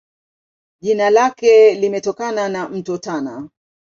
Jina 0.81 1.09
lake 1.09 1.73
limetokana 1.73 2.49
na 2.49 2.69
Mto 2.69 2.97
Tana. 2.97 3.49